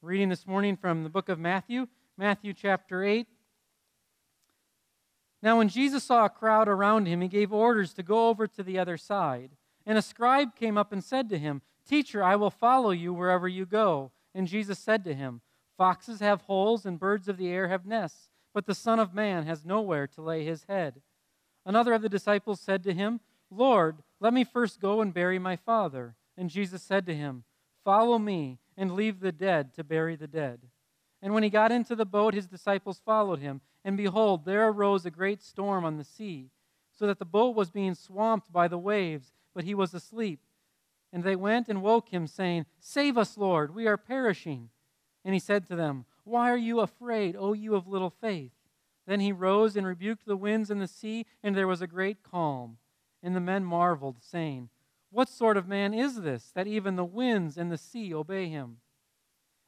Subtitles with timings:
[0.00, 3.26] Reading this morning from the book of Matthew, Matthew chapter 8.
[5.42, 8.62] Now, when Jesus saw a crowd around him, he gave orders to go over to
[8.62, 9.50] the other side.
[9.84, 13.48] And a scribe came up and said to him, Teacher, I will follow you wherever
[13.48, 14.12] you go.
[14.36, 15.40] And Jesus said to him,
[15.76, 19.46] Foxes have holes and birds of the air have nests, but the Son of Man
[19.46, 21.02] has nowhere to lay his head.
[21.66, 23.18] Another of the disciples said to him,
[23.50, 26.14] Lord, let me first go and bury my father.
[26.36, 27.42] And Jesus said to him,
[27.88, 30.60] Follow me and leave the dead to bury the dead.
[31.22, 33.62] And when he got into the boat, his disciples followed him.
[33.82, 36.50] And behold, there arose a great storm on the sea,
[36.92, 40.40] so that the boat was being swamped by the waves, but he was asleep.
[41.14, 44.68] And they went and woke him, saying, Save us, Lord, we are perishing.
[45.24, 48.52] And he said to them, Why are you afraid, O you of little faith?
[49.06, 52.22] Then he rose and rebuked the winds and the sea, and there was a great
[52.22, 52.76] calm.
[53.22, 54.68] And the men marveled, saying,
[55.10, 58.78] what sort of man is this, that even the winds and the sea obey him?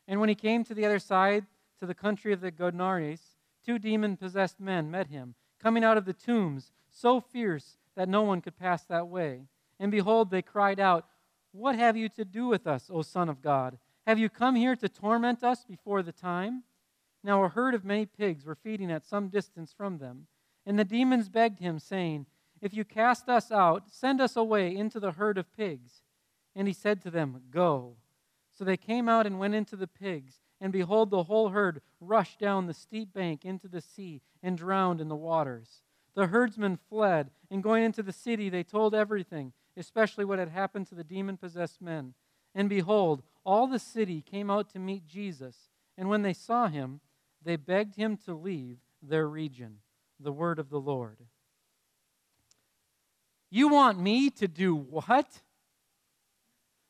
[0.06, 1.46] And when he came to the other side,
[1.78, 6.04] to the country of the Gadarenes, two demon possessed men met him, coming out of
[6.04, 9.46] the tombs, so fierce that no one could pass that way.
[9.78, 11.06] And behold, they cried out,
[11.52, 13.78] What have you to do with us, O Son of God?
[14.06, 16.64] Have you come here to torment us before the time?
[17.22, 20.26] Now a herd of many pigs were feeding at some distance from them.
[20.66, 22.26] And the demons begged him, saying,
[22.60, 26.02] if you cast us out, send us away into the herd of pigs.
[26.54, 27.96] And he said to them, Go.
[28.52, 30.40] So they came out and went into the pigs.
[30.60, 35.00] And behold, the whole herd rushed down the steep bank into the sea and drowned
[35.00, 35.82] in the waters.
[36.14, 40.86] The herdsmen fled, and going into the city, they told everything, especially what had happened
[40.88, 42.14] to the demon possessed men.
[42.54, 45.70] And behold, all the city came out to meet Jesus.
[45.96, 47.00] And when they saw him,
[47.42, 49.78] they begged him to leave their region.
[50.18, 51.18] The word of the Lord.
[53.50, 55.26] You want me to do what?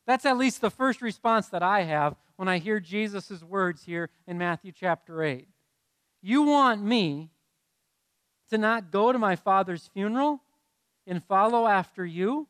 [0.05, 4.09] That's at least the first response that I have when I hear Jesus' words here
[4.27, 5.47] in Matthew chapter 8.
[6.21, 7.31] You want me
[8.49, 10.41] to not go to my father's funeral
[11.07, 12.47] and follow after you?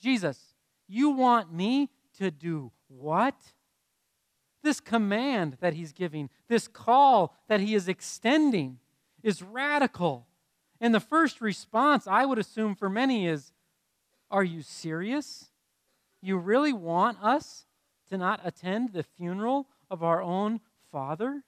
[0.00, 0.54] Jesus,
[0.86, 3.34] you want me to do what?
[4.62, 8.78] This command that he's giving, this call that he is extending,
[9.22, 10.26] is radical.
[10.80, 13.52] And the first response, I would assume for many, is
[14.30, 15.46] Are you serious?
[16.20, 17.66] You really want us
[18.08, 21.42] to not attend the funeral of our own father?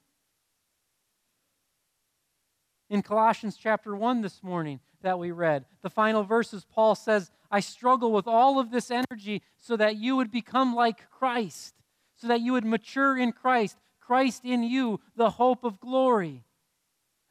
[2.89, 7.59] In Colossians chapter 1 this morning that we read, the final verses, Paul says, I
[7.59, 11.75] struggle with all of this energy so that you would become like Christ,
[12.15, 16.43] so that you would mature in Christ, Christ in you, the hope of glory.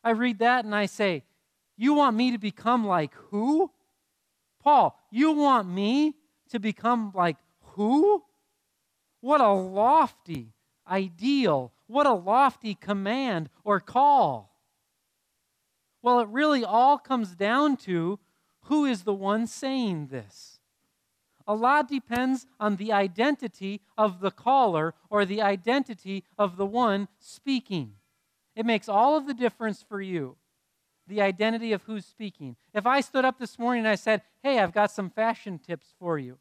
[0.04, 1.24] I read that and I say,
[1.76, 3.70] you want me to become like who?
[4.62, 6.14] Paul, you want me
[6.50, 8.22] to become like who?
[9.20, 10.52] What a lofty
[10.88, 11.72] ideal.
[11.86, 14.56] What a lofty command or call.
[16.02, 18.18] Well, it really all comes down to
[18.62, 20.60] who is the one saying this.
[21.46, 27.06] A lot depends on the identity of the caller or the identity of the one
[27.20, 27.94] speaking.
[28.56, 30.36] It makes all of the difference for you
[31.06, 32.56] the identity of who's speaking.
[32.74, 35.94] If I stood up this morning and I said, Hey, I've got some fashion tips
[35.98, 36.38] for you,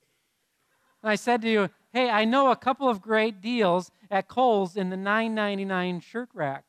[1.02, 4.76] and I said to you, Hey, I know a couple of great deals at Kohl's
[4.76, 6.66] in the $9.99 shirt rack.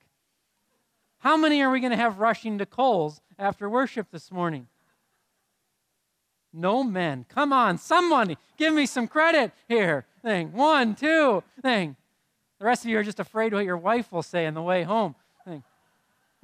[1.19, 4.69] How many are we going to have rushing to Kohl's after worship this morning?
[6.53, 7.27] No men.
[7.29, 10.07] Come on, someone, give me some credit here.
[10.23, 10.53] Thing.
[10.53, 11.97] One, two, thing.
[12.59, 14.83] The rest of you are just afraid what your wife will say on the way
[14.83, 15.15] home.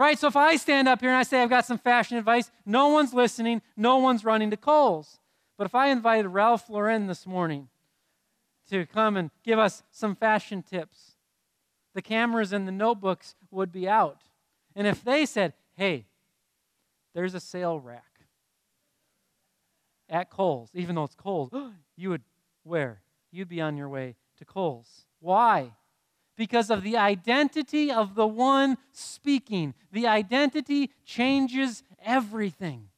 [0.03, 0.19] Right?
[0.19, 2.89] So if I stand up here and I say I've got some fashion advice, no
[2.89, 5.21] one's listening, no one's running to Kohl's.
[5.57, 7.69] But if I invited Ralph Lauren this morning
[8.69, 11.13] to come and give us some fashion tips,
[11.95, 14.23] the cameras and the notebooks would be out.
[14.75, 16.07] And if they said, hey,
[17.15, 18.23] there's a sale rack
[20.09, 21.53] at Kohl's, even though it's Kohl's,
[21.97, 22.23] you would
[22.65, 23.03] where?
[23.31, 25.07] You'd be on your way to Kohl's.
[25.21, 25.75] Why?
[26.37, 29.75] Because of the identity of the one speaking.
[29.93, 32.89] The identity changes everything.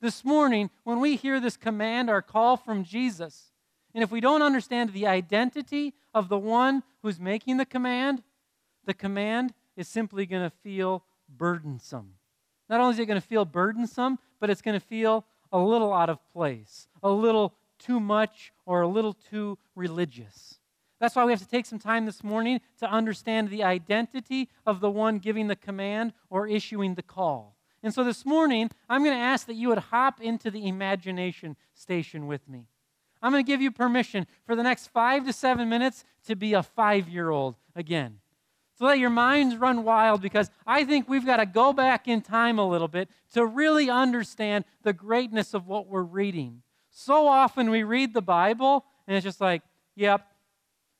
[0.00, 3.52] This morning, when we hear this command or call from Jesus,
[3.94, 8.22] and if we don't understand the identity of the one who's making the command,
[8.86, 12.14] the command is simply going to feel burdensome.
[12.68, 15.92] Not only is it going to feel burdensome, but it's going to feel a little
[15.92, 20.59] out of place, a little too much, or a little too religious.
[21.00, 24.80] That's why we have to take some time this morning to understand the identity of
[24.80, 27.56] the one giving the command or issuing the call.
[27.82, 31.56] And so this morning, I'm going to ask that you would hop into the imagination
[31.72, 32.66] station with me.
[33.22, 36.52] I'm going to give you permission for the next five to seven minutes to be
[36.52, 38.18] a five year old again.
[38.78, 42.22] So let your minds run wild because I think we've got to go back in
[42.22, 46.62] time a little bit to really understand the greatness of what we're reading.
[46.90, 49.62] So often we read the Bible and it's just like,
[49.96, 50.26] yep,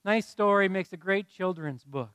[0.05, 2.12] nice story, makes a great children's book.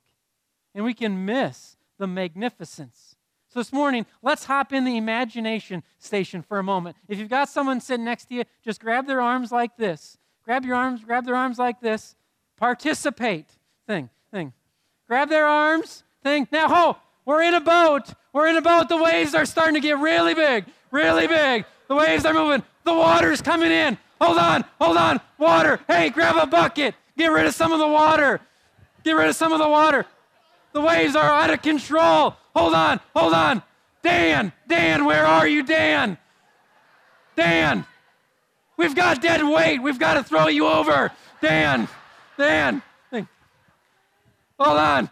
[0.74, 3.16] And we can miss the magnificence.
[3.48, 6.98] So this morning, let's hop in the imagination station for a moment.
[7.08, 10.18] If you've got someone sitting next to you, just grab their arms like this.
[10.44, 12.16] Grab your arms, grab their arms like this.
[12.58, 13.48] Participate.
[13.88, 14.54] Thing, thing.
[15.08, 16.04] Grab their arms.
[16.22, 16.48] Thing.
[16.52, 18.14] Now, ho, we're in a boat.
[18.34, 18.90] We're in a boat.
[18.90, 21.66] The waves are starting to get really big, really big.
[21.88, 22.64] The waves are moving.
[22.84, 23.98] The water's coming in.
[24.20, 25.22] Hold on, hold on.
[25.38, 25.80] Water.
[25.88, 26.96] Hey, grab a bucket.
[27.18, 28.42] Get rid of some of the water.
[29.04, 30.06] Get rid of some of the water.
[30.74, 32.36] The waves are out of control.
[32.56, 33.64] Hold on, hold on.
[34.04, 36.18] Dan, Dan, where are you, Dan?
[37.36, 37.86] Dan,
[38.78, 39.82] we've got dead weight.
[39.82, 41.12] We've got to throw you over.
[41.42, 41.88] Dan,
[42.38, 42.82] Dan.
[44.60, 45.10] Hold on.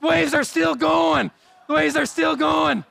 [0.00, 1.30] Waves are still going.
[1.66, 2.84] The waves are still going.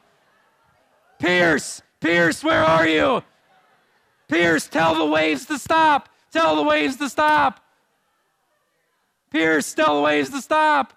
[1.19, 3.24] Pierce, Pierce, where are you?
[4.28, 6.10] Pierce, tell the waves to stop.
[6.31, 7.63] Tell the waves to stop.
[9.35, 10.93] Tell the waves to stop.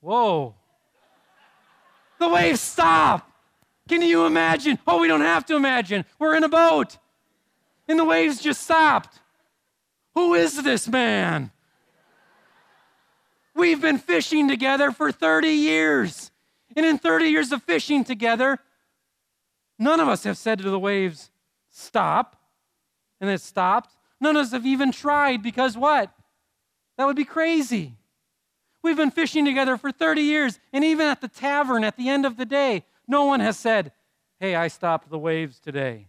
[0.00, 0.54] Whoa.
[2.18, 3.28] The waves stop.
[3.88, 4.78] Can you imagine?
[4.86, 6.04] Oh, we don't have to imagine.
[6.18, 6.96] We're in a boat.
[7.88, 9.18] And the waves just stopped.
[10.14, 11.50] Who is this man?
[13.54, 16.30] We've been fishing together for 30 years.
[16.76, 18.60] And in 30 years of fishing together,
[19.76, 21.30] none of us have said to the waves,
[21.68, 22.36] Stop.
[23.20, 23.90] And it stopped.
[24.20, 26.12] None of us have even tried because what?
[26.96, 27.96] That would be crazy.
[28.82, 32.26] We've been fishing together for 30 years, and even at the tavern at the end
[32.26, 33.92] of the day, no one has said,
[34.38, 36.06] Hey, I stopped the waves today.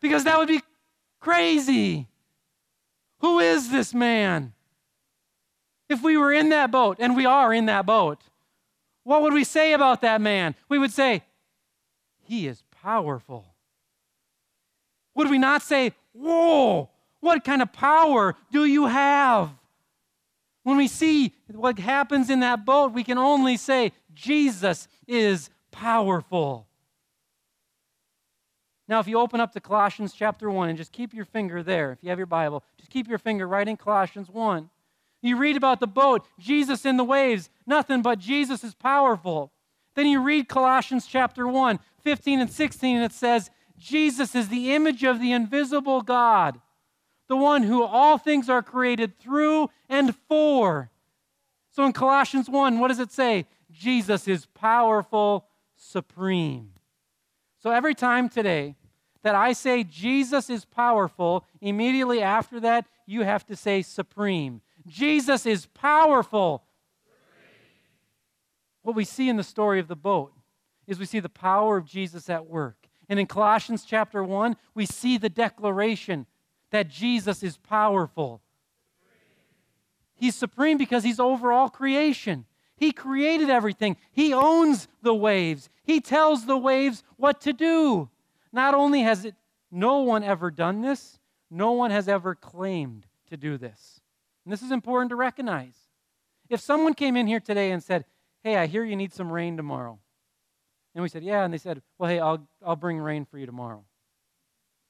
[0.00, 0.62] Because that would be
[1.20, 2.08] crazy.
[3.18, 4.54] Who is this man?
[5.88, 8.22] If we were in that boat, and we are in that boat,
[9.02, 10.54] what would we say about that man?
[10.68, 11.22] We would say,
[12.22, 13.54] He is powerful.
[15.14, 16.88] Would we not say, Whoa,
[17.20, 19.50] what kind of power do you have?
[20.62, 26.66] When we see what happens in that boat, we can only say, Jesus is powerful.
[28.86, 31.92] Now, if you open up to Colossians chapter 1 and just keep your finger there,
[31.92, 34.70] if you have your Bible, just keep your finger right in Colossians 1.
[35.22, 39.52] You read about the boat, Jesus in the waves, nothing but Jesus is powerful.
[39.94, 44.74] Then you read Colossians chapter 1, 15 and 16, and it says, Jesus is the
[44.74, 46.60] image of the invisible God,
[47.28, 50.90] the one who all things are created through and for.
[51.70, 53.46] So in Colossians 1, what does it say?
[53.70, 56.70] Jesus is powerful, supreme.
[57.58, 58.76] So every time today
[59.22, 64.60] that I say Jesus is powerful, immediately after that, you have to say supreme.
[64.86, 66.62] Jesus is powerful.
[68.82, 70.32] What we see in the story of the boat
[70.86, 72.83] is we see the power of Jesus at work.
[73.14, 76.26] And in Colossians chapter 1, we see the declaration
[76.72, 78.40] that Jesus is powerful.
[80.16, 82.44] He's supreme because he's over all creation.
[82.76, 83.98] He created everything.
[84.10, 85.68] He owns the waves.
[85.84, 88.10] He tells the waves what to do.
[88.52, 89.36] Not only has it
[89.70, 94.00] no one ever done this, no one has ever claimed to do this.
[94.44, 95.76] And this is important to recognize.
[96.48, 98.06] If someone came in here today and said,
[98.42, 100.00] Hey, I hear you need some rain tomorrow.
[100.94, 101.44] And we said, Yeah.
[101.44, 103.84] And they said, Well, hey, I'll, I'll bring rain for you tomorrow.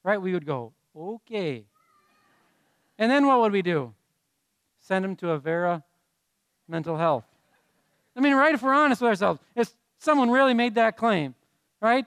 [0.03, 0.21] Right?
[0.21, 1.65] We would go, Okay.
[2.97, 3.93] And then what would we do?
[4.79, 5.83] Send them to Avera
[6.67, 7.25] Mental Health.
[8.15, 11.35] I mean, right, if we're honest with ourselves, if someone really made that claim,
[11.81, 12.05] right?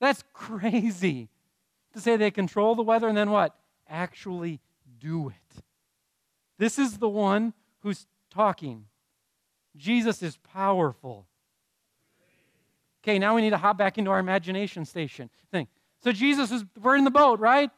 [0.00, 1.28] That's crazy
[1.94, 3.54] to say they control the weather and then what?
[3.88, 4.60] Actually
[5.00, 5.62] do it.
[6.58, 8.86] This is the one who's talking.
[9.76, 11.26] Jesus is powerful.
[13.08, 15.66] Okay, now we need to hop back into our imagination station thing.
[16.04, 17.70] So Jesus is, we're in the boat, right?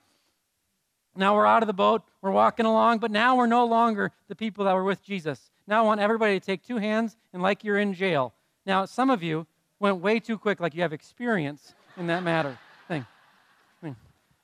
[1.15, 4.35] Now we're out of the boat, we're walking along, but now we're no longer the
[4.35, 5.53] people that were with Jesus.
[5.69, 8.35] Now I want everybody to take two hands and like you're in jail.
[8.67, 9.47] Now, some of you
[9.79, 12.59] went way too quick, like you have experience in that matter.
[12.89, 13.07] Thing.
[13.81, 13.95] thing.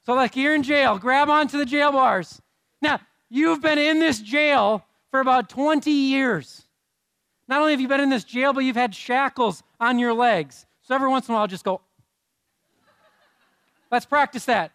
[0.04, 2.40] So, like you're in jail, grab onto the jail bars.
[2.80, 6.62] Now, you've been in this jail for about 20 years.
[7.48, 10.65] Not only have you been in this jail, but you've had shackles on your legs.
[10.86, 11.80] So every once in a while, I'll just go.
[13.90, 14.70] Let's practice that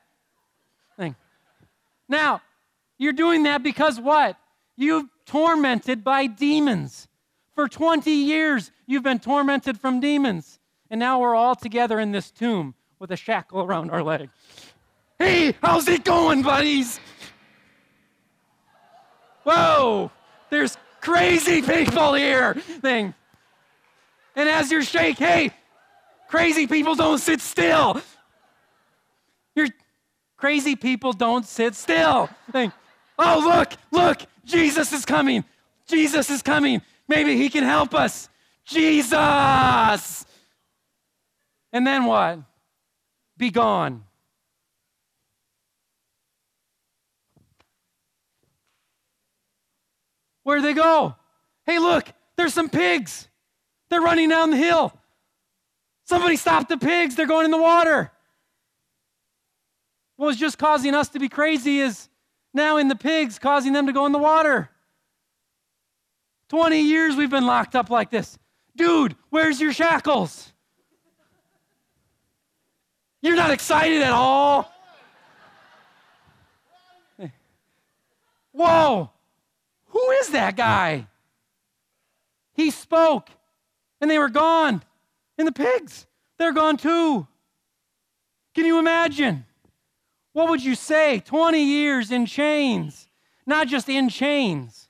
[0.97, 1.15] thing.
[2.09, 2.41] Now,
[2.97, 4.37] you're doing that because what?
[4.75, 7.07] You've tormented by demons.
[7.55, 10.59] For 20 years, you've been tormented from demons.
[10.89, 12.75] And now we're all together in this tomb.
[13.01, 14.29] with a shackle around our leg.
[15.17, 16.99] Hey, how's it going, buddies?
[19.43, 20.11] Whoa,
[20.51, 22.53] there's crazy people here.
[22.53, 23.15] Thing.
[24.35, 25.51] And as you're shake, hey,
[26.31, 28.01] crazy people don't sit still.
[29.53, 29.67] You're
[30.37, 32.29] crazy people don't sit still.
[32.53, 32.71] Thing.
[33.19, 35.43] Oh, look, look, Jesus is coming.
[35.87, 36.81] Jesus is coming.
[37.09, 38.29] Maybe he can help us.
[38.63, 40.25] Jesus.
[41.73, 42.39] And then what?
[43.37, 44.05] Be gone.
[50.43, 51.15] Where'd they go?
[51.65, 52.07] Hey, look,
[52.37, 53.27] there's some pigs.
[53.89, 54.93] They're running down the hill.
[56.11, 57.15] Somebody stop the pigs.
[57.15, 58.11] They're going in the water.
[60.17, 62.09] What was just causing us to be crazy is
[62.53, 64.69] now in the pigs, causing them to go in the water.
[66.49, 68.37] 20 years we've been locked up like this.
[68.75, 70.51] Dude, where's your shackles?
[73.21, 74.69] You're not excited at all.
[78.51, 79.09] Whoa,
[79.85, 81.07] who is that guy?
[82.53, 83.29] He spoke,
[84.01, 84.83] and they were gone.
[85.41, 86.05] And the pigs,
[86.37, 87.25] they're gone too.
[88.53, 89.47] Can you imagine?
[90.33, 91.19] What would you say?
[91.19, 93.07] 20 years in chains,
[93.47, 94.87] not just in chains,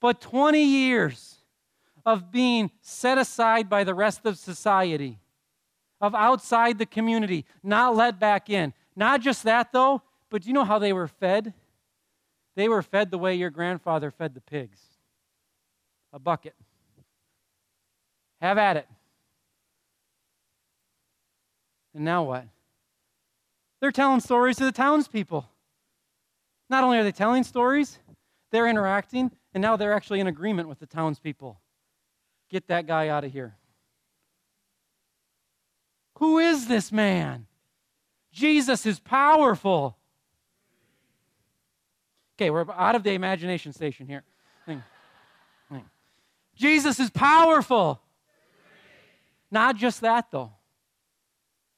[0.00, 1.36] but 20 years
[2.04, 5.20] of being set aside by the rest of society,
[6.00, 8.72] of outside the community, not let back in.
[8.96, 11.54] Not just that, though, but do you know how they were fed?
[12.56, 14.80] They were fed the way your grandfather fed the pigs
[16.12, 16.56] a bucket.
[18.40, 18.88] Have at it.
[21.94, 22.46] And now what?
[23.80, 25.48] They're telling stories to the townspeople.
[26.68, 27.98] Not only are they telling stories,
[28.50, 31.60] they're interacting, and now they're actually in agreement with the townspeople.
[32.50, 33.56] Get that guy out of here.
[36.18, 37.46] Who is this man?
[38.32, 39.96] Jesus is powerful.
[42.36, 44.24] Okay, we're out of the imagination station here.
[46.56, 48.00] Jesus is powerful.
[49.50, 50.52] Not just that, though.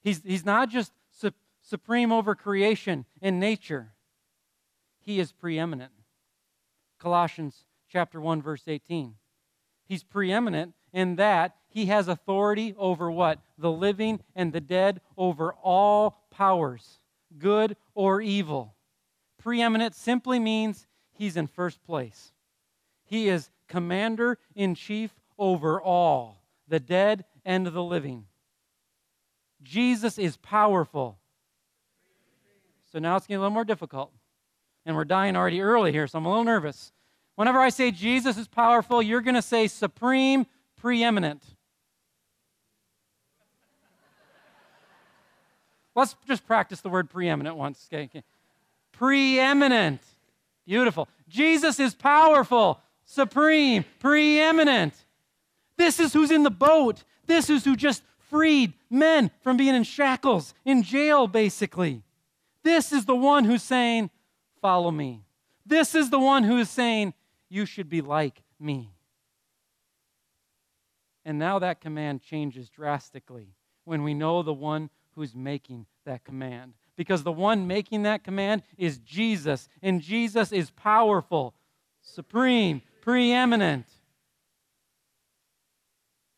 [0.07, 1.33] He's, he's not just su-
[1.63, 3.89] supreme over creation and nature,
[5.01, 5.91] he is preeminent.
[7.01, 9.15] Colossians chapter 1 verse 18.
[9.85, 13.41] He's preeminent in that he has authority over what?
[13.59, 17.01] The living and the dead, over all powers,
[17.37, 18.77] good or evil.
[19.43, 22.31] Preeminent simply means he's in first place.
[23.03, 28.27] He is commander in chief over all, the dead and the living.
[29.67, 31.19] Jesus is powerful.
[32.93, 34.13] So now it's getting a little more difficult.
[34.85, 36.93] And we're dying already early here, so I'm a little nervous.
[37.35, 40.47] Whenever I say Jesus is powerful, you're going to say supreme,
[40.77, 41.43] preeminent.
[45.95, 47.89] Let's just practice the word preeminent once.
[47.93, 48.23] Okay?
[48.93, 50.01] Preeminent.
[50.67, 51.09] Beautiful.
[51.29, 54.95] Jesus is powerful, supreme, preeminent.
[55.77, 57.03] This is who's in the boat.
[57.27, 62.03] This is who just freed men from being in shackles, in jail, basically.
[62.63, 64.11] This is the one who's saying,
[64.61, 65.23] Follow me.
[65.65, 67.15] This is the one who is saying,
[67.49, 68.91] You should be like me.
[71.25, 73.55] And now that command changes drastically
[73.85, 76.75] when we know the one who's making that command.
[76.97, 81.55] Because the one making that command is Jesus, and Jesus is powerful,
[82.01, 83.87] supreme, preeminent.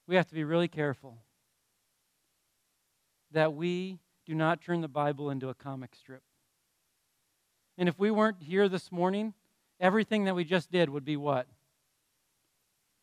[0.07, 1.19] We have to be really careful
[3.33, 6.23] that we do not turn the Bible into a comic strip.
[7.77, 9.35] And if we weren't here this morning,
[9.81, 11.47] everything that we just did would be what?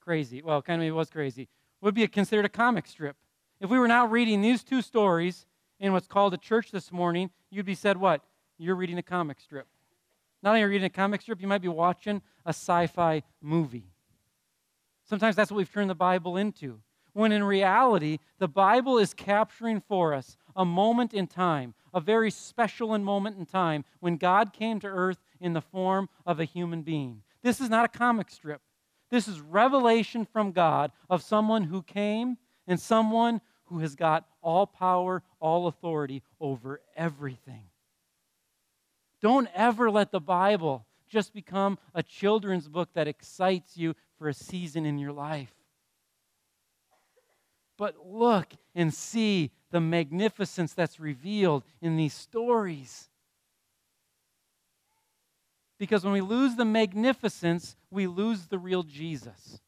[0.02, 0.42] Crazy.
[0.42, 1.48] Well, kind of it was crazy.
[1.82, 3.16] Would be considered a comic strip.
[3.60, 5.46] If we were now reading these two stories
[5.80, 8.22] in what's called a church this morning, you'd be said what?
[8.58, 9.68] You're reading a comic strip.
[10.44, 13.24] Not only are you reading a comic strip, you might be watching a sci fi
[13.42, 13.92] movie.
[15.08, 16.80] Sometimes that's what we've turned the Bible into
[17.16, 22.30] when in reality, the Bible is capturing for us a moment in time, a very
[22.30, 26.82] special moment in time when God came to earth in the form of a human
[26.82, 27.22] being.
[27.42, 28.62] This is not a comic strip.
[29.12, 32.36] This is revelation from God of someone who came
[32.68, 37.64] and someone who has got all power, all authority over everything.
[39.22, 44.34] Don't ever let the Bible just become a children's book that excites you for a
[44.34, 45.54] season in your life
[47.78, 53.10] but look and see the magnificence that's revealed in these stories.
[55.78, 59.60] Because when we lose the magnificence, we lose the real Jesus.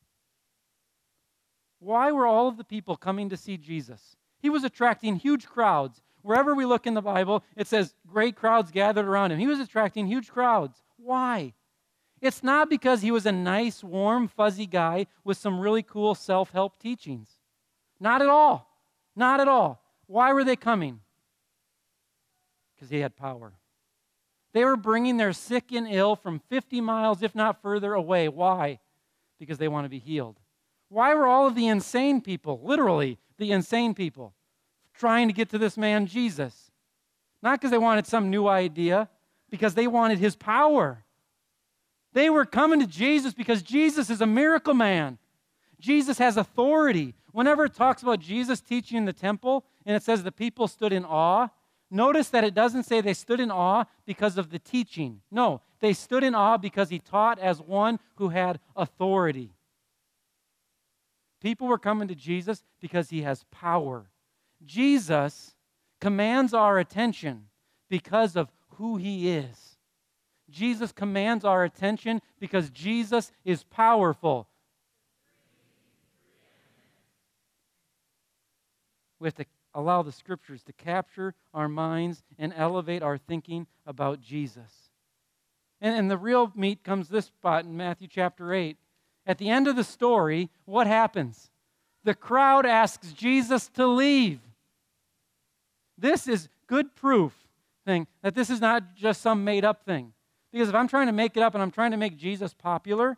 [1.79, 4.15] Why were all of the people coming to see Jesus?
[4.39, 6.01] He was attracting huge crowds.
[6.23, 9.39] wherever we look in the Bible, it says great crowds gathered around him.
[9.39, 10.83] He was attracting huge crowds.
[10.97, 11.53] Why?
[12.21, 16.51] It's not because he was a nice, warm, fuzzy guy with some really cool self
[16.51, 17.36] help teachings.
[17.99, 18.69] Not at all.
[19.15, 19.81] Not at all.
[20.07, 21.01] Why were they coming?
[22.75, 23.53] Because he had power.
[24.53, 28.27] They were bringing their sick and ill from 50 miles, if not further away.
[28.29, 28.79] Why?
[29.39, 30.39] Because they want to be healed.
[30.89, 34.33] Why were all of the insane people, literally the insane people,
[34.93, 36.71] trying to get to this man Jesus?
[37.43, 39.09] Not because they wanted some new idea,
[39.49, 41.03] because they wanted his power.
[42.13, 45.19] They were coming to Jesus because Jesus is a miracle man.
[45.79, 47.15] Jesus has authority.
[47.31, 50.91] Whenever it talks about Jesus teaching in the temple and it says the people stood
[50.91, 51.49] in awe,
[51.91, 55.21] notice that it doesn't say they stood in awe because of the teaching.
[55.29, 59.53] No, they stood in awe because he taught as one who had authority.
[61.41, 64.09] People were coming to Jesus because he has power.
[64.65, 65.55] Jesus
[66.01, 67.45] commands our attention
[67.89, 69.77] because of who he is.
[70.49, 74.47] Jesus commands our attention because Jesus is powerful.
[79.19, 84.21] We have to allow the scriptures to capture our minds and elevate our thinking about
[84.21, 84.89] Jesus.
[85.81, 88.77] And, and the real meat comes this spot in Matthew chapter 8.
[89.25, 91.49] At the end of the story, what happens?
[92.03, 94.39] The crowd asks Jesus to leave.
[95.97, 97.33] This is good proof
[97.85, 100.13] thing that this is not just some made up thing.
[100.51, 103.17] Because if I'm trying to make it up and I'm trying to make Jesus popular,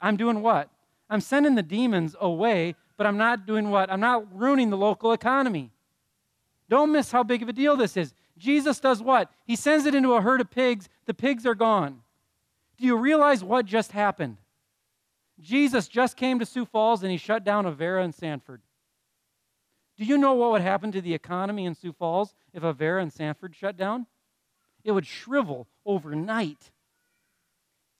[0.00, 0.70] I'm doing what?
[1.10, 3.90] I'm sending the demons away, but I'm not doing what?
[3.90, 5.70] I'm not ruining the local economy.
[6.68, 8.14] Don't miss how big of a deal this is.
[8.38, 9.30] Jesus does what?
[9.44, 10.88] He sends it into a herd of pigs.
[11.06, 12.00] The pigs are gone.
[12.78, 14.38] Do you realize what just happened?
[15.40, 18.62] Jesus just came to Sioux Falls and he shut down Avera and Sanford.
[19.96, 23.12] Do you know what would happen to the economy in Sioux Falls if Avera and
[23.12, 24.06] Sanford shut down?
[24.82, 26.70] It would shrivel overnight.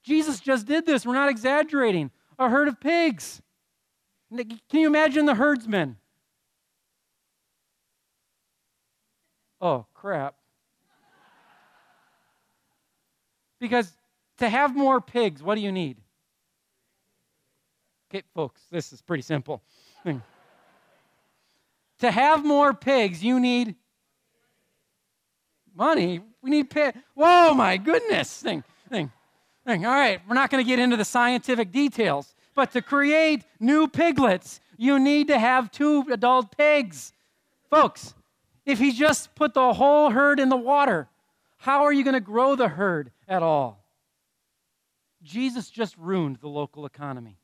[0.03, 1.07] Jesus just did this.
[1.07, 2.11] We're not exaggerating.
[2.39, 3.41] A herd of pigs.
[4.37, 5.97] Can you imagine the herdsmen?
[9.61, 10.35] Oh, crap.
[13.61, 13.93] Because
[14.39, 15.99] to have more pigs, what do you need?
[18.11, 19.63] Okay, folks, this is pretty simple.
[22.01, 23.77] to have more pigs, you need
[25.75, 26.21] money.
[26.43, 26.99] We need pigs.
[27.15, 28.43] Whoa, my goodness.
[28.43, 29.11] Thing, thing,
[29.67, 29.87] thing.
[29.87, 33.89] All right, we're not going to get into the scientific details, but to create new
[33.89, 37.13] piglets, you need to have two adult pigs.
[37.71, 38.15] Folks,
[38.65, 41.09] if he just put the whole herd in the water,
[41.59, 43.85] how are you going to grow the herd at all?
[45.23, 47.39] Jesus just ruined the local economy.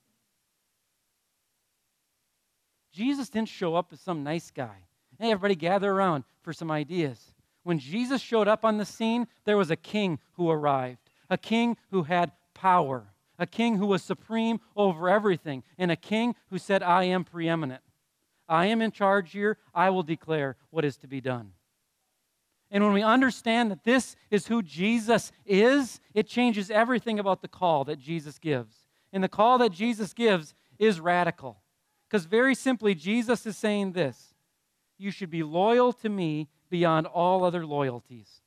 [2.93, 4.77] Jesus didn't show up as some nice guy.
[5.19, 7.19] Hey, everybody gather around for some ideas.
[7.63, 11.77] When Jesus showed up on the scene, there was a king who arrived, a king
[11.91, 13.07] who had power,
[13.41, 17.83] a king who was supreme over everything, and a king who said, I am preeminent.
[18.49, 19.57] I am in charge here.
[19.75, 21.53] I will declare what is to be done.
[22.71, 27.49] And when we understand that this is who Jesus is, it changes everything about the
[27.49, 28.87] call that Jesus gives.
[29.13, 31.63] And the call that Jesus gives is radical.
[32.09, 34.35] Because very simply, Jesus is saying this
[34.99, 38.43] You should be loyal to me beyond all other loyalties.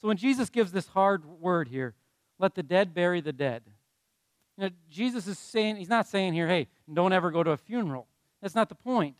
[0.00, 1.94] So when Jesus gives this hard word here,
[2.38, 3.62] let the dead bury the dead.
[4.56, 7.56] You know, Jesus is saying, he's not saying here, hey, don't ever go to a
[7.56, 8.06] funeral.
[8.42, 9.16] That's not the point.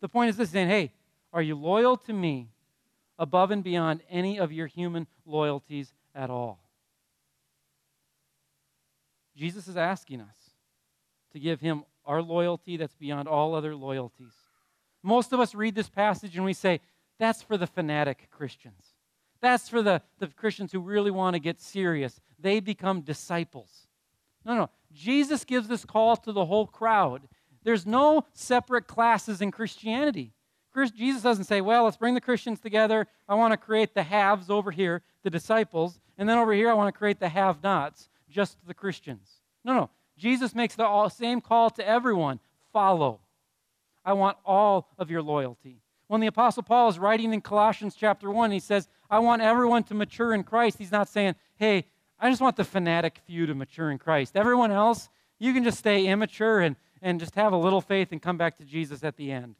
[0.00, 0.92] The point is this saying, hey,
[1.32, 2.48] are you loyal to me
[3.18, 6.60] above and beyond any of your human loyalties at all?
[9.36, 10.36] Jesus is asking us
[11.32, 14.32] to give him our loyalty that's beyond all other loyalties.
[15.02, 16.80] Most of us read this passage and we say,
[17.18, 18.84] that's for the fanatic Christians.
[19.40, 22.20] That's for the, the Christians who really want to get serious.
[22.38, 23.86] They become disciples.
[24.44, 24.70] No, no.
[24.92, 27.28] Jesus gives this call to the whole crowd.
[27.62, 30.32] There's no separate classes in Christianity.
[30.94, 33.06] Jesus doesn't say, well, let's bring the Christians together.
[33.28, 36.74] I want to create the haves over here, the disciples, and then over here I
[36.74, 39.40] want to create the have nots, just the Christians.
[39.64, 39.90] No, no.
[40.16, 42.40] Jesus makes the same call to everyone
[42.72, 43.20] follow.
[44.04, 45.82] I want all of your loyalty.
[46.10, 49.84] When the Apostle Paul is writing in Colossians chapter 1, he says, I want everyone
[49.84, 50.76] to mature in Christ.
[50.76, 51.84] He's not saying, hey,
[52.18, 54.36] I just want the fanatic few to mature in Christ.
[54.36, 58.20] Everyone else, you can just stay immature and, and just have a little faith and
[58.20, 59.54] come back to Jesus at the end.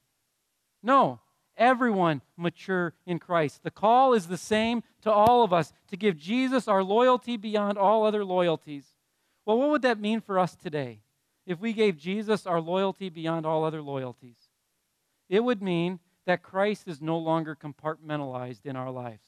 [0.82, 1.20] No,
[1.56, 3.62] everyone mature in Christ.
[3.62, 7.78] The call is the same to all of us to give Jesus our loyalty beyond
[7.78, 8.86] all other loyalties.
[9.46, 11.02] Well, what would that mean for us today
[11.46, 14.48] if we gave Jesus our loyalty beyond all other loyalties?
[15.28, 16.00] It would mean
[16.30, 19.26] that Christ is no longer compartmentalized in our lives.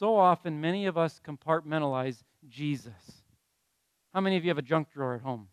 [0.00, 3.22] So often, many of us compartmentalize Jesus.
[4.12, 5.46] How many of you have a junk drawer at home?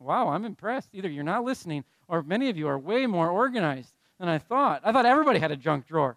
[0.00, 0.88] Wow, I'm impressed.
[0.94, 4.80] Either you're not listening, or many of you are way more organized than I thought.
[4.82, 6.16] I thought everybody had a junk drawer.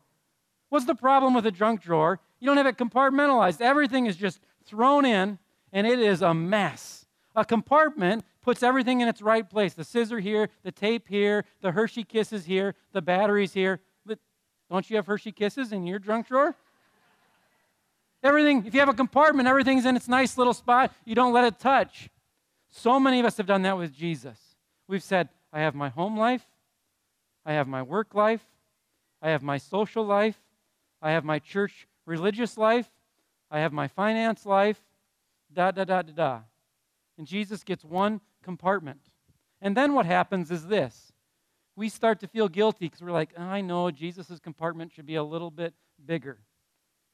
[0.69, 2.19] What's the problem with a junk drawer?
[2.39, 3.61] You don't have it compartmentalized.
[3.61, 5.37] Everything is just thrown in,
[5.71, 6.98] and it is a mess.
[7.35, 11.71] A compartment puts everything in its right place the scissor here, the tape here, the
[11.71, 13.79] Hershey Kisses here, the batteries here.
[14.05, 14.19] But
[14.69, 16.55] don't you have Hershey Kisses in your junk drawer?
[18.23, 20.93] Everything, if you have a compartment, everything's in its nice little spot.
[21.05, 22.09] You don't let it touch.
[22.69, 24.37] So many of us have done that with Jesus.
[24.87, 26.45] We've said, I have my home life,
[27.45, 28.45] I have my work life,
[29.21, 30.39] I have my social life,
[31.01, 32.89] I have my church religious life,
[33.49, 34.81] I have my finance life,
[35.51, 36.39] da da da da da.
[37.19, 39.01] And Jesus gets one compartment.
[39.61, 41.11] And then what happens is this
[41.75, 45.15] we start to feel guilty because we're like, oh, I know Jesus' compartment should be
[45.15, 46.39] a little bit bigger.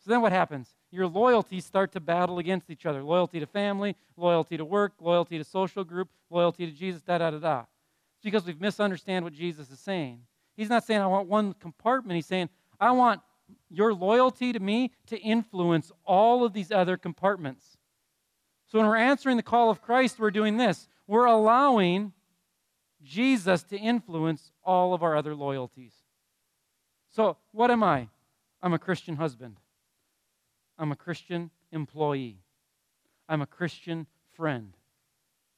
[0.04, 0.76] So then what happens?
[0.92, 5.40] Your loyalties start to battle against each other loyalty to family, loyalty to work, loyalty
[5.40, 7.60] to social group, loyalty to Jesus, da da da da.
[7.62, 10.22] It's because we've misunderstood what Jesus is saying.
[10.56, 12.16] He's not saying, I want one compartment.
[12.16, 13.22] He's saying, I want
[13.70, 17.75] your loyalty to me to influence all of these other compartments.
[18.68, 22.14] So when we're answering the call of Christ, we're doing this we're allowing
[23.04, 25.94] Jesus to influence all of our other loyalties.
[27.12, 28.10] So, what am I?
[28.62, 29.58] I'm a Christian husband.
[30.78, 32.40] I'm a Christian employee.
[33.30, 34.74] I'm a Christian friend.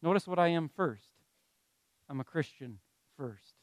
[0.02, 1.10] Notice what I am first.
[2.10, 2.80] I'm a Christian
[3.17, 3.56] first.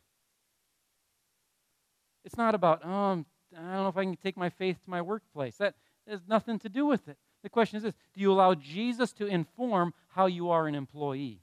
[2.24, 3.24] It's not about, oh, I
[3.56, 5.56] don't know if I can take my faith to my workplace.
[5.58, 5.74] That
[6.08, 7.18] has nothing to do with it.
[7.44, 11.42] The question is this Do you allow Jesus to inform how you are an employee?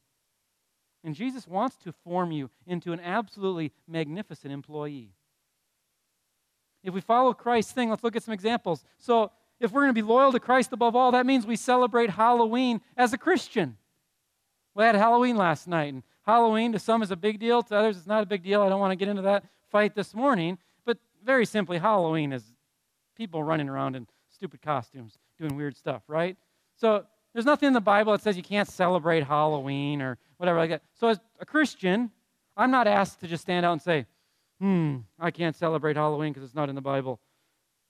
[1.04, 5.14] And Jesus wants to form you into an absolutely magnificent employee.
[6.84, 8.84] If we follow Christ's thing, let's look at some examples.
[8.98, 12.10] So, if we're going to be loyal to Christ above all, that means we celebrate
[12.10, 13.78] Halloween as a Christian.
[14.74, 17.98] We had Halloween last night, and Halloween to some is a big deal, to others
[17.98, 18.64] it's not a big deal.
[18.64, 22.44] I don't want to get into that fight this morning, but very simply, Halloween is
[23.16, 24.08] people running around in
[24.42, 26.36] stupid costumes doing weird stuff, right?
[26.76, 30.72] So there's nothing in the Bible that says you can't celebrate Halloween or whatever like
[30.72, 30.82] that.
[31.00, 32.10] So as a Christian,
[32.58, 34.08] I'm not asked to just stand out and say,
[34.60, 37.20] hmm, I can't celebrate Halloween because it's not in the Bible.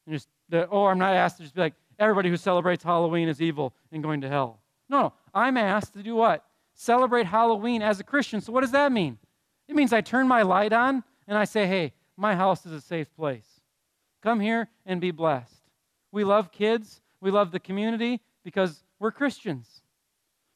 [0.05, 0.27] And just
[0.69, 4.03] or I'm not asked to just be like, everybody who celebrates Halloween is evil and
[4.03, 4.59] going to hell.
[4.89, 5.13] No, no.
[5.33, 6.43] I'm asked to do what?
[6.73, 8.41] Celebrate Halloween as a Christian.
[8.41, 9.17] So what does that mean?
[9.69, 12.81] It means I turn my light on and I say, hey, my house is a
[12.81, 13.47] safe place.
[14.21, 15.60] Come here and be blessed.
[16.11, 17.01] We love kids.
[17.19, 19.81] We love the community because we're Christians.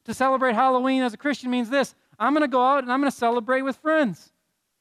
[0.05, 2.99] To celebrate Halloween as a Christian means this I'm going to go out and I'm
[2.99, 4.31] going to celebrate with friends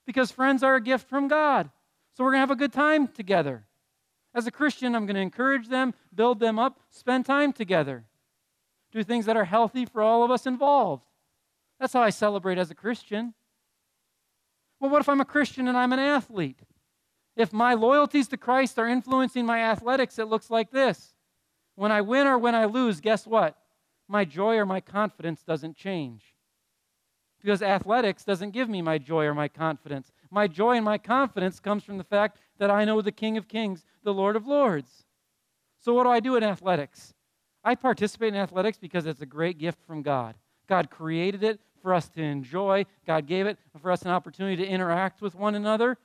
[0.06, 1.70] because friends are a gift from God.
[2.16, 3.64] So we're going to have a good time together.
[4.34, 8.04] As a Christian, I'm going to encourage them, build them up, spend time together,
[8.92, 11.04] do things that are healthy for all of us involved.
[11.78, 13.34] That's how I celebrate as a Christian.
[14.80, 16.60] Well, what if I'm a Christian and I'm an athlete?
[17.36, 21.14] If my loyalties to Christ are influencing my athletics, it looks like this.
[21.74, 23.56] When I win or when I lose, guess what?
[24.06, 26.36] My joy or my confidence doesn't change.
[27.40, 30.12] Because athletics doesn't give me my joy or my confidence.
[30.30, 33.48] My joy and my confidence comes from the fact that I know the King of
[33.48, 35.04] Kings, the Lord of Lords.
[35.80, 37.12] So, what do I do in athletics?
[37.62, 40.36] I participate in athletics because it's a great gift from God.
[40.66, 44.66] God created it for us to enjoy, God gave it for us an opportunity to
[44.66, 45.98] interact with one another.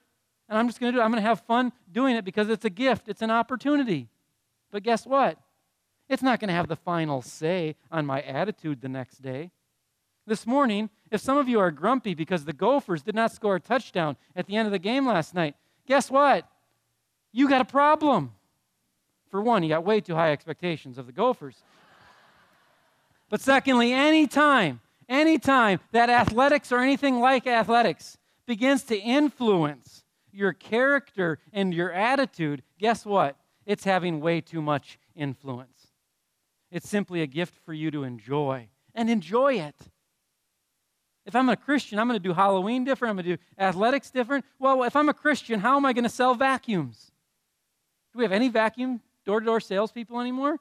[0.49, 1.05] And I'm just going to do it.
[1.05, 4.09] I'm going to have fun doing it because it's a gift, it's an opportunity.
[4.71, 5.37] But guess what?
[6.09, 9.51] It's not going to have the final say on my attitude the next day.
[10.25, 13.59] This morning, if some of you are grumpy because the Gophers did not score a
[13.59, 15.55] touchdown at the end of the game last night,
[15.87, 16.49] guess what?
[17.31, 18.33] You got a problem.
[19.29, 21.55] For one, you got way too high expectations of the Gophers.
[23.29, 31.39] But secondly, anytime, anytime that athletics or anything like athletics begins to influence your character
[31.53, 33.37] and your attitude, guess what?
[33.65, 35.87] It's having way too much influence.
[36.71, 39.75] It's simply a gift for you to enjoy and enjoy it.
[41.25, 44.09] If I'm a Christian, I'm going to do Halloween different, I'm going to do athletics
[44.09, 44.45] different.
[44.57, 47.11] Well, if I'm a Christian, how am I going to sell vacuums?
[48.13, 50.57] Do we have any vacuum door to door salespeople anymore?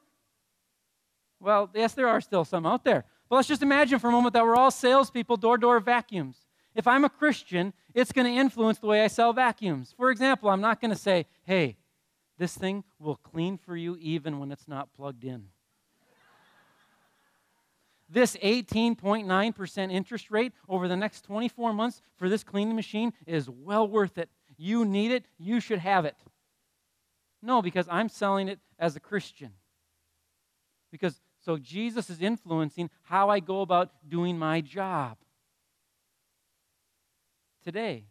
[1.39, 3.05] Well, yes, there are still some out there.
[3.29, 6.37] But let's just imagine for a moment that we're all salespeople, door to door vacuums.
[6.79, 9.93] If I'm a Christian, it's going to influence the way I sell vacuums.
[9.97, 11.75] For example, I'm not going to say, hey,
[12.37, 15.47] this thing will clean for you even when it's not plugged in.
[18.09, 23.85] this 18.9% interest rate over the next 24 months for this cleaning machine is well
[23.85, 24.29] worth it.
[24.55, 26.15] You need it, you should have it.
[27.41, 29.51] No, because I'm selling it as a Christian.
[30.93, 35.17] Because so Jesus is influencing how I go about doing my job.
[37.63, 38.05] Today,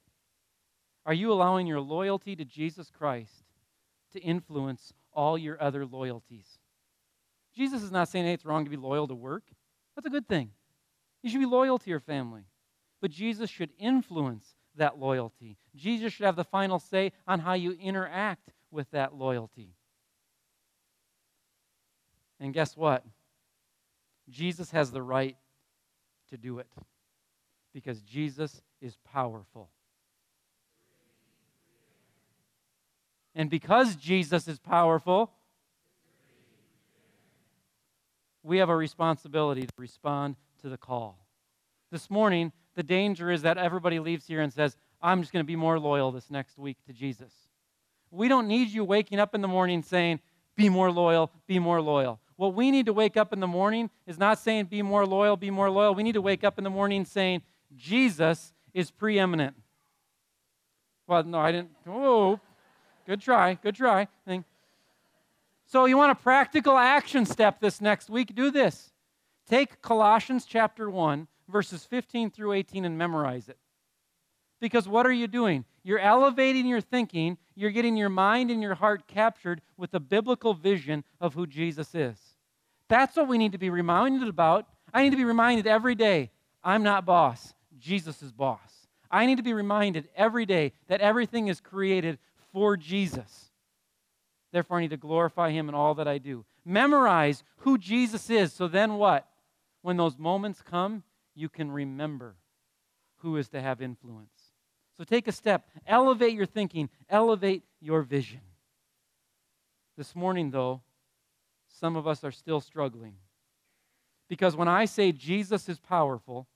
[1.06, 3.44] are you allowing your loyalty to Jesus Christ
[4.12, 6.58] to influence all your other loyalties?
[7.54, 9.44] Jesus is not saying, hey, it's wrong to be loyal to work.
[9.96, 10.50] That's a good thing.
[11.22, 12.44] You should be loyal to your family.
[13.00, 15.56] But Jesus should influence that loyalty.
[15.74, 19.74] Jesus should have the final say on how you interact with that loyalty.
[22.38, 23.04] And guess what?
[24.28, 25.36] Jesus has the right
[26.30, 26.68] to do it
[27.72, 29.70] because Jesus is powerful.
[33.34, 35.30] And because Jesus is powerful,
[38.42, 41.26] we have a responsibility to respond to the call.
[41.90, 45.46] This morning, the danger is that everybody leaves here and says, I'm just going to
[45.46, 47.32] be more loyal this next week to Jesus.
[48.10, 50.20] We don't need you waking up in the morning saying,
[50.56, 52.20] Be more loyal, be more loyal.
[52.36, 55.36] What we need to wake up in the morning is not saying, Be more loyal,
[55.36, 55.94] be more loyal.
[55.94, 57.42] We need to wake up in the morning saying,
[57.76, 59.56] Jesus is preeminent.
[61.06, 61.70] Well, no, I didn't.
[61.86, 62.38] Oh,
[63.06, 64.08] good try, good try.
[65.66, 68.34] So, you want a practical action step this next week?
[68.34, 68.92] Do this.
[69.48, 73.58] Take Colossians chapter 1, verses 15 through 18, and memorize it.
[74.60, 75.64] Because what are you doing?
[75.84, 80.52] You're elevating your thinking, you're getting your mind and your heart captured with the biblical
[80.52, 82.18] vision of who Jesus is.
[82.88, 84.66] That's what we need to be reminded about.
[84.92, 86.30] I need to be reminded every day
[86.62, 88.86] I'm not boss, Jesus is boss.
[89.10, 92.18] I need to be reminded every day that everything is created
[92.52, 93.50] for Jesus.
[94.52, 96.44] Therefore, I need to glorify him in all that I do.
[96.64, 99.26] Memorize who Jesus is, so then what?
[99.82, 101.02] When those moments come,
[101.34, 102.36] you can remember
[103.18, 104.52] who is to have influence.
[104.96, 108.40] So take a step, elevate your thinking, elevate your vision.
[109.96, 110.82] This morning, though,
[111.68, 113.14] some of us are still struggling.
[114.28, 116.46] Because when I say Jesus is powerful,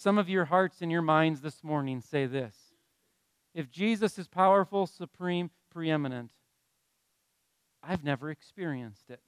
[0.00, 2.56] some of your hearts and your minds this morning say this
[3.54, 6.30] If Jesus is powerful, supreme, preeminent,
[7.82, 9.20] I've never experienced it.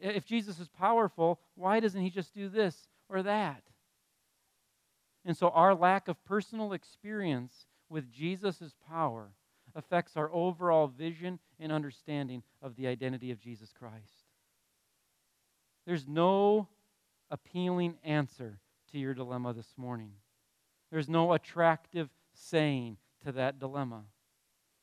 [0.00, 3.62] If Jesus is powerful, why doesn't he just do this or that?
[5.24, 9.32] And so our lack of personal experience with Jesus' power
[9.74, 14.24] affects our overall vision and understanding of the identity of Jesus Christ.
[15.86, 16.68] There's no
[17.30, 18.60] appealing answer
[18.94, 20.12] to your dilemma this morning.
[20.92, 24.04] There's no attractive saying to that dilemma.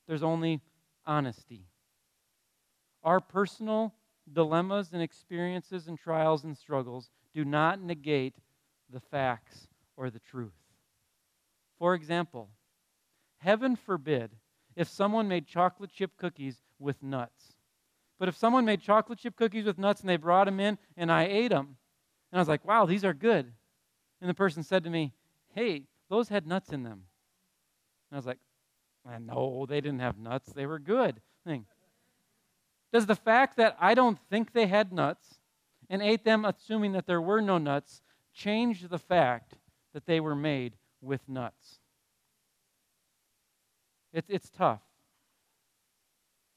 [0.06, 0.60] There's only
[1.06, 1.68] honesty.
[3.04, 3.94] Our personal
[4.32, 8.36] dilemmas and experiences and trials and struggles do not negate
[8.92, 10.52] the facts or the truth.
[11.80, 12.50] For example,
[13.38, 14.32] heaven forbid
[14.76, 17.54] if someone made chocolate chip cookies with nuts.
[18.20, 21.10] But if someone made chocolate chip cookies with nuts and they brought them in and
[21.10, 21.78] I ate them,
[22.32, 23.54] and I was like, wow, these are good.
[24.22, 25.14] And the person said to me,
[25.56, 27.04] hey, those had nuts in them.
[28.10, 28.40] And I was like,
[29.06, 30.54] uh, no, they didn't have nuts.
[30.54, 31.22] They were good.
[31.44, 31.66] Thing.
[32.94, 35.40] Does the fact that I don't think they had nuts
[35.90, 38.02] and ate them assuming that there were no nuts
[38.34, 39.56] change the fact
[39.94, 41.80] that they were made with nuts.
[44.14, 44.82] It's, it's tough.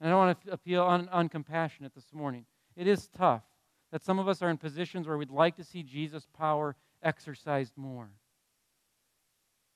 [0.00, 2.46] And I don't want to appeal un, uncompassionate this morning.
[2.77, 3.42] It is tough
[3.90, 7.75] that some of us are in positions where we'd like to see Jesus' power exercised
[7.77, 8.09] more.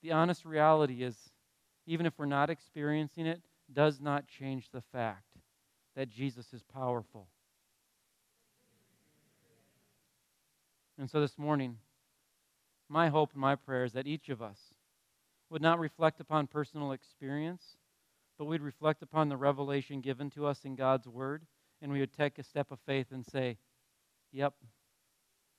[0.02, 1.16] The honest reality is,
[1.86, 5.36] even if we're not experiencing it, does not change the fact
[5.94, 7.28] that Jesus is powerful.
[10.98, 11.76] And so this morning,
[12.88, 14.58] my hope and my prayer is that each of us
[15.50, 17.76] would not reflect upon personal experience,
[18.38, 21.42] but we'd reflect upon the revelation given to us in God's Word,
[21.80, 23.58] and we would take a step of faith and say,
[24.32, 24.54] Yep,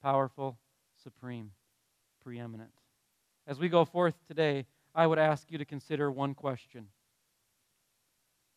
[0.01, 0.57] powerful,
[1.03, 1.51] supreme,
[2.29, 2.69] preeminent.
[3.47, 6.85] As we go forth today, I would ask you to consider one question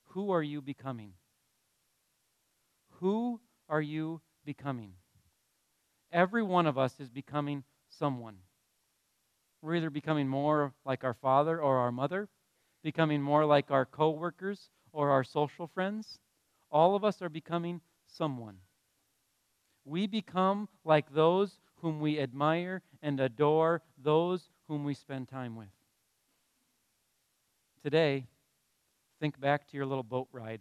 [0.08, 1.14] Who are you becoming?
[3.00, 4.92] Who are you becoming?
[6.12, 8.36] Every one of us is becoming someone.
[9.62, 12.28] We're either becoming more like our father or our mother,
[12.82, 16.18] becoming more like our coworkers or our social friends.
[16.70, 18.58] All of us are becoming someone.
[19.86, 25.68] We become like those whom we admire and adore, those whom we spend time with.
[27.82, 28.26] Today,
[29.20, 30.60] think back to your little boat ride.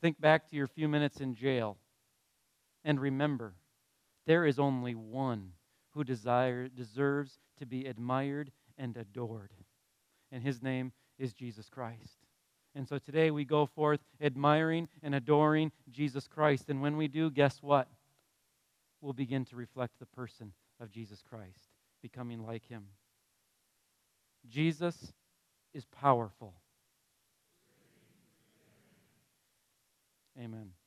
[0.00, 1.76] Think back to your few minutes in jail.
[2.84, 3.54] And remember,
[4.26, 5.52] there is only one
[5.90, 9.52] who desire, deserves to be admired and adored.
[10.32, 12.18] And his name is Jesus Christ.
[12.74, 16.70] And so today we go forth admiring and adoring Jesus Christ.
[16.70, 17.88] And when we do, guess what?
[19.00, 21.70] We'll begin to reflect the person of Jesus Christ,
[22.02, 22.84] becoming like him.
[24.48, 25.12] Jesus
[25.74, 26.54] is powerful.
[30.38, 30.77] Amen.